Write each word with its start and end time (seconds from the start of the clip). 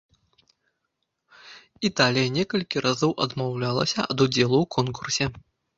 Італія 1.91 2.33
некалькі 2.39 2.85
разоў 2.89 3.11
адмаўлялася 3.27 3.99
ад 4.15 4.29
удзелу 4.29 4.57
ў 4.63 4.65
конкурсе. 4.81 5.25